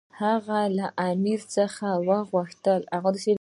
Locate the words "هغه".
0.21-0.59